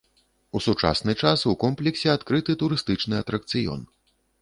У 0.59 0.61
сучасны 0.67 1.15
час 1.25 1.45
у 1.53 1.53
комплексе 1.65 2.07
адкрыты 2.17 2.59
турыстычны 2.65 3.23
атракцыён. 3.25 3.89